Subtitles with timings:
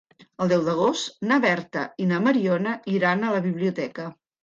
[0.45, 4.13] El deu d'agost na Berta i na Mariona iran a la biblioteca.